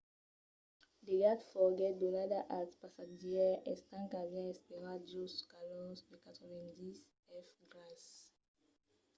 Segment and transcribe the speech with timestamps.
[1.05, 7.01] d'aiga foguèt donada als passatgièrs estant qu'avián esperat jos de calors de 90
[7.47, 8.11] f grases